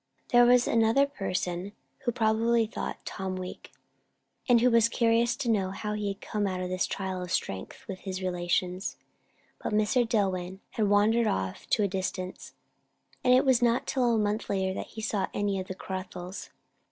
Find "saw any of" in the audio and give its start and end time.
15.01-15.67